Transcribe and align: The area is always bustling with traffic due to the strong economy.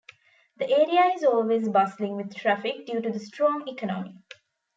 The 0.57 0.67
area 0.67 1.13
is 1.13 1.23
always 1.23 1.69
bustling 1.69 2.15
with 2.15 2.35
traffic 2.35 2.87
due 2.87 3.01
to 3.01 3.11
the 3.11 3.19
strong 3.19 3.67
economy. 3.67 4.15